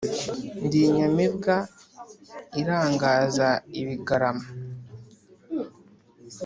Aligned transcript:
Ndi 0.65 0.79
inyamibwa 0.87 1.55
irangaza 2.61 3.47
ibigarama 3.79 4.47